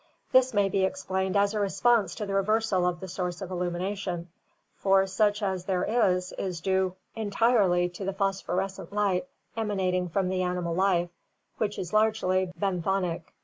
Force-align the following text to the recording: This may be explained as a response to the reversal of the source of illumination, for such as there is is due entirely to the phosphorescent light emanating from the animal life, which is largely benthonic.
This 0.31 0.51
may 0.51 0.67
be 0.67 0.83
explained 0.83 1.37
as 1.37 1.53
a 1.53 1.59
response 1.59 2.15
to 2.15 2.25
the 2.25 2.33
reversal 2.33 2.87
of 2.87 2.99
the 2.99 3.07
source 3.07 3.39
of 3.39 3.51
illumination, 3.51 4.29
for 4.75 5.05
such 5.05 5.43
as 5.43 5.65
there 5.65 5.83
is 5.83 6.33
is 6.39 6.59
due 6.59 6.95
entirely 7.15 7.87
to 7.89 8.03
the 8.03 8.11
phosphorescent 8.13 8.91
light 8.91 9.27
emanating 9.55 10.09
from 10.09 10.29
the 10.29 10.41
animal 10.41 10.73
life, 10.73 11.11
which 11.59 11.77
is 11.77 11.93
largely 11.93 12.51
benthonic. 12.59 13.31